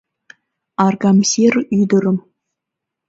[0.85, 2.17] Аргамсир ӱдырым